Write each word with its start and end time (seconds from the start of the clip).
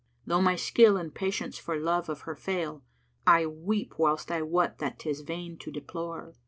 Though 0.25 0.41
my 0.41 0.55
skill 0.55 0.97
and 0.97 1.13
patience 1.13 1.59
for 1.59 1.77
love 1.77 2.09
of 2.09 2.21
her 2.21 2.33
fail, 2.35 2.81
* 3.05 3.19
I 3.27 3.45
weep 3.45 3.99
whilst 3.99 4.31
I 4.31 4.41
wot 4.41 4.79
that 4.79 4.97
'tis 4.97 5.21
vain 5.21 5.57
to 5.59 5.69
deplore. 5.71 6.33